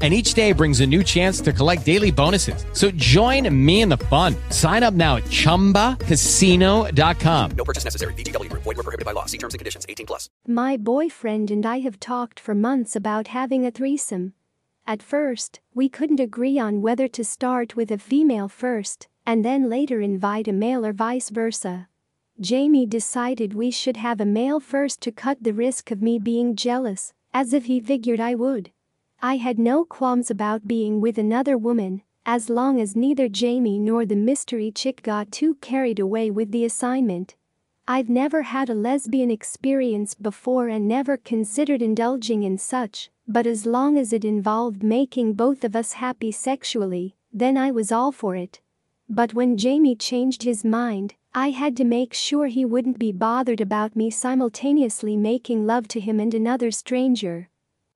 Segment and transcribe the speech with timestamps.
[0.00, 2.64] and each day brings a new chance to collect daily bonuses.
[2.72, 4.34] So join me in the fun.
[4.48, 7.50] Sign up now at ChumbaCasino.com.
[7.50, 8.14] No purchase necessary.
[8.14, 8.50] VGW.
[8.52, 9.26] Void were prohibited by law.
[9.26, 9.84] See terms and conditions.
[9.86, 10.30] 18 plus.
[10.46, 14.32] My boyfriend and I have talked for months about having a threesome.
[14.86, 19.68] At first, we couldn't agree on whether to start with a female first and then
[19.68, 21.88] later invite a male or vice versa.
[22.40, 26.56] Jamie decided we should have a male first to cut the risk of me being
[26.56, 28.70] jealous, as if he figured I would.
[29.22, 34.06] I had no qualms about being with another woman, as long as neither Jamie nor
[34.06, 37.36] the mystery chick got too carried away with the assignment.
[37.86, 43.66] I've never had a lesbian experience before and never considered indulging in such, but as
[43.66, 48.36] long as it involved making both of us happy sexually, then I was all for
[48.36, 48.60] it.
[49.06, 53.60] But when Jamie changed his mind, I had to make sure he wouldn't be bothered
[53.60, 57.50] about me simultaneously making love to him and another stranger.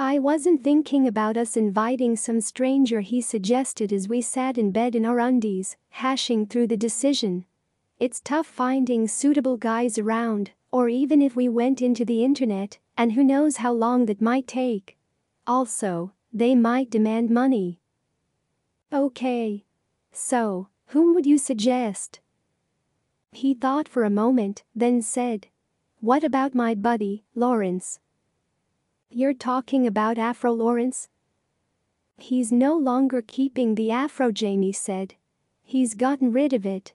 [0.00, 4.94] I wasn't thinking about us inviting some stranger he suggested as we sat in bed
[4.94, 7.44] in our undies, hashing through the decision.
[7.98, 13.14] It's tough finding suitable guys around, or even if we went into the internet, and
[13.14, 14.96] who knows how long that might take.
[15.48, 17.80] Also, they might demand money.
[18.92, 19.64] Okay.
[20.12, 22.20] So, whom would you suggest?
[23.32, 25.48] He thought for a moment, then said,
[25.98, 27.98] What about my buddy, Lawrence?
[29.10, 31.08] You're talking about Afro Lawrence?
[32.18, 35.14] He's no longer keeping the afro, Jamie said.
[35.62, 36.92] He's gotten rid of it.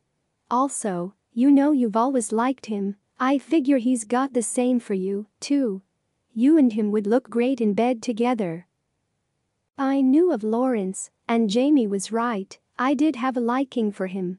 [0.52, 5.26] Also, you know you've always liked him, I figure he's got the same for you,
[5.40, 5.82] too.
[6.34, 8.68] You and him would look great in bed together.
[9.76, 14.38] I knew of Lawrence, and Jamie was right, I did have a liking for him.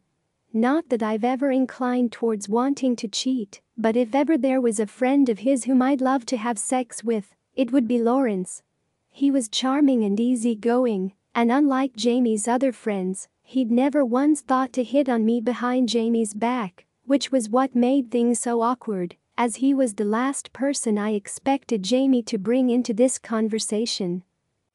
[0.52, 4.86] Not that I've ever inclined towards wanting to cheat, but if ever there was a
[4.86, 8.62] friend of his whom I'd love to have sex with, it would be Lawrence.
[9.10, 14.82] He was charming and easygoing, and unlike Jamie's other friends, he'd never once thought to
[14.82, 19.74] hit on me behind Jamie's back, which was what made things so awkward, as he
[19.74, 24.22] was the last person I expected Jamie to bring into this conversation.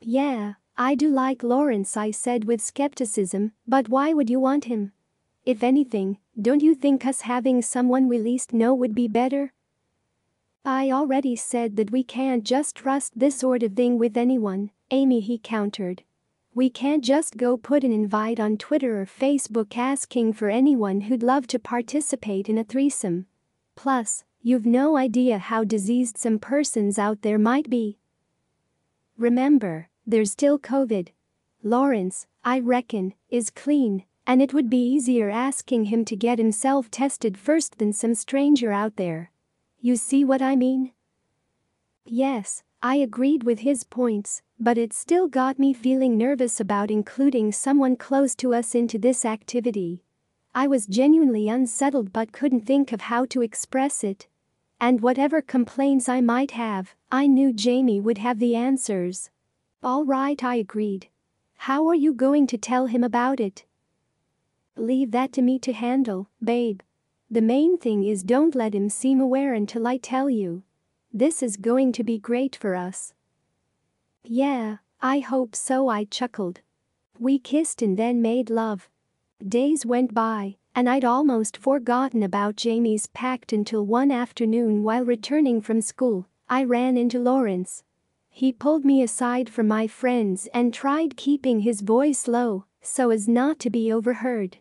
[0.02, 4.94] Yeah, I do like Lawrence, I said with skepticism, but why would you want him?
[5.46, 9.52] If anything, don't you think us having someone we least know would be better?
[10.66, 15.22] I already said that we can't just trust this sort of thing with anyone, Amy
[15.22, 16.04] he countered.
[16.54, 21.24] We can't just go put an invite on Twitter or Facebook asking for anyone who'd
[21.24, 23.28] love to participate in a threesome.
[23.76, 27.98] Plus, you've no idea how diseased some persons out there might be.
[29.18, 31.10] Remember, there's still COVID.
[31.64, 36.92] Lawrence, I reckon, is clean, and it would be easier asking him to get himself
[36.92, 39.32] tested first than some stranger out there.
[39.82, 40.92] You see what I mean?
[42.06, 47.54] Yes, I agreed with his points, but it still got me feeling nervous about including
[47.54, 50.04] someone close to us into this activity.
[50.54, 54.28] I was genuinely unsettled but couldn't think of how to express it.
[54.82, 59.30] And whatever complaints I might have, I knew Jamie would have the answers.
[59.82, 61.08] All right, I agreed.
[61.56, 63.64] How are you going to tell him about it?
[64.76, 66.82] Leave that to me to handle, babe.
[67.32, 70.64] The main thing is don't let him seem aware until I tell you.
[71.14, 73.14] This is going to be great for us.
[74.24, 76.62] Yeah, I hope so, I chuckled.
[77.20, 78.90] We kissed and then made love.
[79.48, 85.62] Days went by, and I'd almost forgotten about Jamie's pact until one afternoon while returning
[85.62, 87.84] from school, I ran into Lawrence.
[88.30, 93.28] He pulled me aside from my friends and tried keeping his voice low so as
[93.28, 94.58] not to be overheard.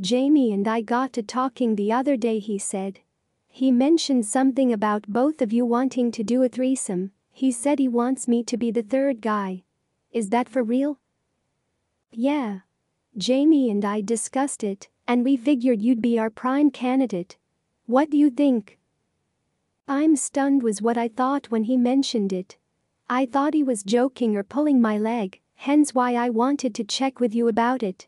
[0.00, 3.00] Jamie and I got to talking the other day, he said.
[3.48, 7.12] He mentioned something about both of you wanting to do a threesome.
[7.30, 9.64] He said he wants me to be the third guy.
[10.10, 10.98] Is that for real?
[12.10, 12.60] Yeah.
[13.16, 17.36] Jamie and I discussed it, and we figured you'd be our prime candidate.
[17.86, 18.78] What do you think?
[19.86, 22.56] I'm stunned was what I thought when he mentioned it.
[23.10, 27.20] I thought he was joking or pulling my leg, hence why I wanted to check
[27.20, 28.06] with you about it.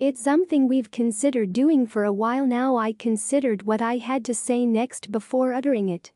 [0.00, 2.76] It's something we've considered doing for a while now.
[2.76, 6.12] I considered what I had to say next before uttering it.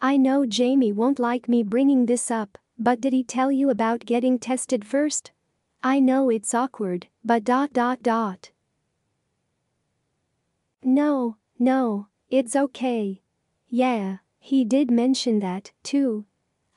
[0.00, 4.06] I know Jamie won't like me bringing this up, but did he tell you about
[4.06, 5.32] getting tested first?
[5.82, 8.52] I know it's awkward, but dot dot dot.
[10.82, 13.20] No, no, it's okay.
[13.68, 16.24] Yeah, he did mention that, too.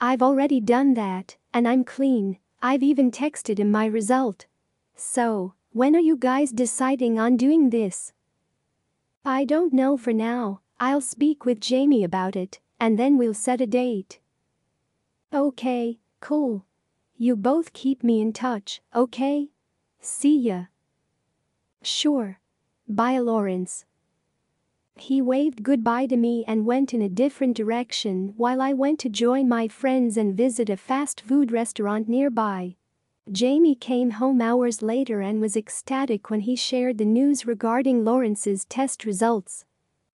[0.02, 4.46] I've already done that, and I'm clean, I've even texted him my result.
[4.98, 8.12] So, when are you guys deciding on doing this?
[9.24, 13.62] I don't know for now, I'll speak with Jamie about it, and then we'll set
[13.62, 14.19] a date.
[15.33, 16.66] Okay, cool.
[17.18, 19.50] You both keep me in touch, okay?
[20.00, 20.66] See ya.
[21.83, 22.39] Sure.
[22.88, 23.86] Bye, Lawrence.
[24.95, 29.10] He waved goodbye to me and went in a different direction while I went to
[29.10, 32.75] join my friends and visit a fast food restaurant nearby.
[33.31, 38.66] Jamie came home hours later and was ecstatic when he shared the news regarding Lawrence's
[38.66, 39.66] test results.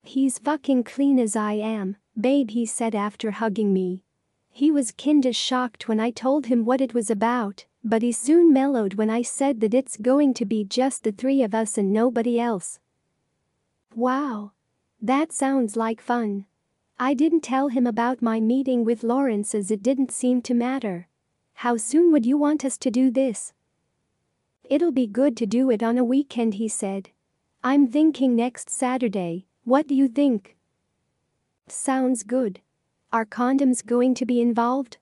[0.04, 4.04] He's fucking clean as I am, babe, he said after hugging me.
[4.52, 8.52] He was kinda shocked when I told him what it was about, but he soon
[8.52, 11.94] mellowed when I said that it's going to be just the three of us and
[11.94, 12.80] nobody else.
[13.96, 14.52] Wow.
[15.02, 16.46] That sounds like fun.
[17.00, 21.08] I didn't tell him about my meeting with Lawrence as it didn't seem to matter.
[21.60, 23.54] How soon would you want us to do this?
[24.70, 27.10] It'll be good to do it on a weekend, he said.
[27.64, 30.56] I'm thinking next Saturday, what do you think?
[31.68, 32.62] Sounds good.
[33.12, 34.98] Are condoms going to be involved?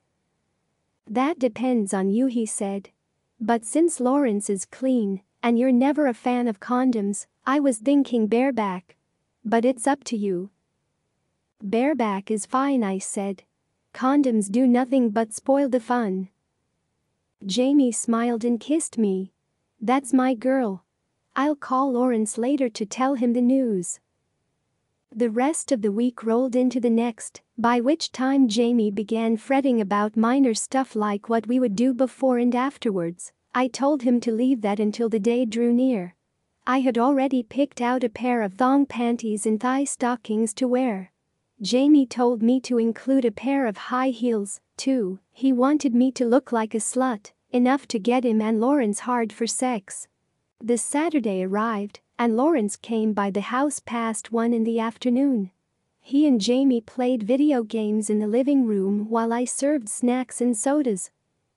[1.09, 2.89] That depends on you, he said.
[3.39, 8.27] But since Lawrence is clean, and you're never a fan of condoms, I was thinking
[8.27, 8.95] bareback.
[9.44, 10.51] But it's up to you.
[11.61, 13.44] Bareback is fine, I said.
[13.94, 16.29] Condoms do nothing but spoil the fun.
[17.45, 19.34] Jamie smiled and kissed me.
[19.81, 20.84] That's my girl.
[21.36, 24.00] I'll call Lawrence later to tell him the news.
[25.16, 29.80] The rest of the week rolled into the next, by which time Jamie began fretting
[29.80, 33.31] about minor stuff like what we would do before and afterwards.
[33.54, 36.16] I told him to leave that until the day drew near.
[36.66, 41.12] I had already picked out a pair of thong panties and thigh stockings to wear.
[41.63, 46.25] Jamie told me to include a pair of high heels, too, he wanted me to
[46.25, 50.10] look like a slut, enough to get him and Lawrence hard for sex.
[50.60, 55.51] The Saturday arrived, and Lawrence came by the house past one in the afternoon.
[56.01, 60.57] He and Jamie played video games in the living room while I served snacks and
[60.57, 61.12] sodas.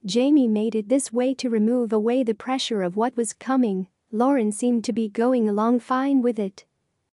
[0.04, 3.88] Jamie made it this way to remove away the pressure of what was coming.
[4.12, 6.64] Lawrence seemed to be going along fine with it.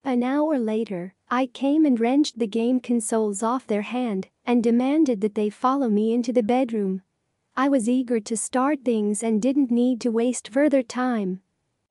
[0.05, 5.23] An hour later, I came and wrenched the game consoles off their hand and demanded
[5.23, 7.00] that they follow me into the bedroom.
[7.57, 11.40] I was eager to start things and didn't need to waste further time.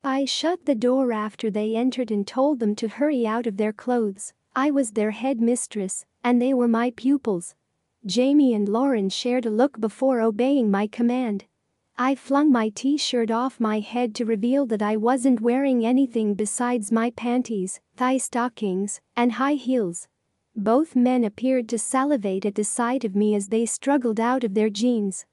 [0.04, 3.74] I shut the door after they entered and told them to hurry out of their
[3.74, 4.32] clothes.
[4.56, 7.56] I was their head mistress, and they were my pupils.
[8.06, 11.46] Jamie and Lawrence shared a look before obeying my command.
[12.04, 16.92] I flung my t-shirt off my head to reveal that I wasn't wearing anything besides
[16.92, 20.08] my panties, thigh stockings, and high heels.
[20.56, 24.56] Both men appeared to salivate at the sight of me as they struggled out of
[24.56, 25.28] their jeans.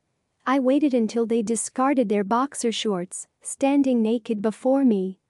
[0.46, 5.20] I waited until they discarded their boxer shorts, standing naked before me.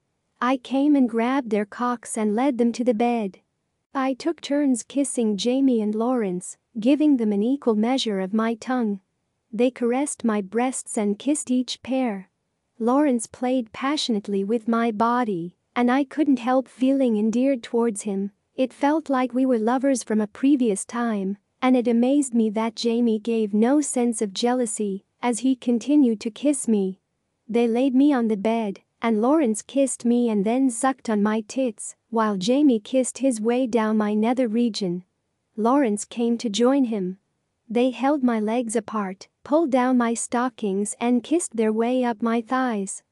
[0.40, 3.38] I came and grabbed their cocks and led them to the bed.
[3.94, 8.98] I took turns kissing Jamie and Lawrence, giving them an equal measure of my tongue.
[9.52, 12.30] They caressed my breasts and kissed each pair.
[12.78, 18.32] Lawrence played passionately with my body, and I couldn't help feeling endeared towards him.
[18.54, 22.76] It felt like we were lovers from a previous time, and it amazed me that
[22.76, 27.00] Jamie gave no sense of jealousy as he continued to kiss me.
[27.48, 31.40] They laid me on the bed, and Lawrence kissed me and then sucked on my
[31.48, 35.04] tits, while Jamie kissed his way down my nether region.
[35.56, 37.18] Lawrence came to join him.
[37.70, 42.40] They held my legs apart, pulled down my stockings and kissed their way up my
[42.40, 43.02] thighs.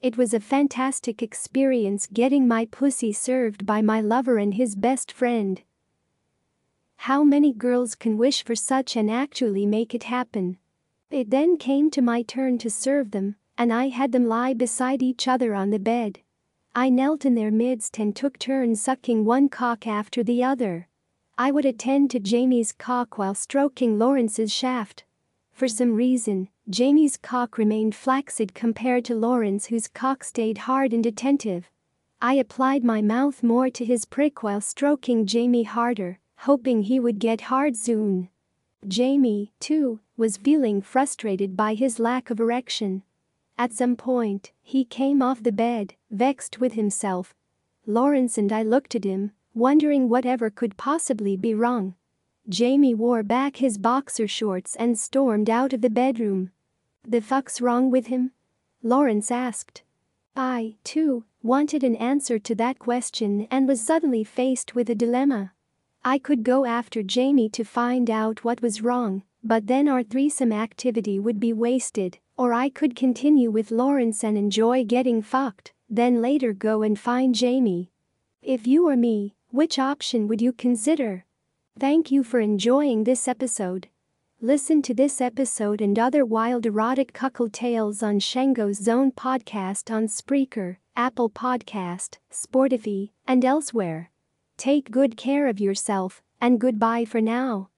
[0.00, 5.12] It was a fantastic experience getting my pussy served by my lover and his best
[5.12, 5.60] friend.
[6.96, 10.56] How many girls can wish for such and actually make it happen?
[11.10, 15.02] It then came to my turn to serve them, and I had them lie beside
[15.02, 16.20] each other on the bed.
[16.74, 20.88] I knelt in their midst and took turns sucking one cock after the other.
[21.38, 25.04] I would attend to Jamie's cock while stroking Lawrence's shaft.
[25.52, 31.04] For some reason, Jamie's cock remained flaccid compared to Lawrence whose cock stayed hard and
[31.04, 31.70] attentive.
[32.22, 37.18] I applied my mouth more to his prick while stroking Jamie harder, hoping he would
[37.18, 38.30] get hard soon.
[38.88, 43.02] Jamie, too, was feeling frustrated by his lack of erection.
[43.58, 47.34] At some point, he came off the bed, vexed with himself.
[47.86, 51.94] Lawrence and I looked at him, wondering whatever could possibly be wrong.
[52.48, 56.50] Jamie wore back his boxer shorts and stormed out of the bedroom.
[57.02, 58.32] The fuck's wrong with him?
[58.82, 59.82] Lawrence asked.
[60.36, 65.52] I, too, wanted an answer to that question and was suddenly faced with a dilemma.
[66.04, 70.52] I could go after Jamie to find out what was wrong, but then our threesome
[70.52, 76.20] activity would be wasted, or I could continue with Lawrence and enjoy getting fucked, then
[76.20, 77.90] later go and find Jamie.
[78.42, 81.24] If you were me, which option would you consider?
[81.80, 83.88] Thank you for enjoying this episode.
[84.38, 90.08] Listen to this episode and other wild erotic cuckold tales on Shango's Zone podcast on
[90.08, 94.10] Spreaker, Apple Podcast, Spotify, and elsewhere.
[94.58, 97.70] Take good care of yourself, and goodbye for now.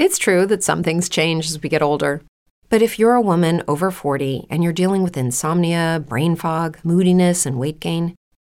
[0.00, 2.22] It's true that some things change as we get older.
[2.70, 7.46] But if you're a woman over 40 and you're dealing with insomnia, brain fog, moodiness,
[7.46, 8.16] and weight gain,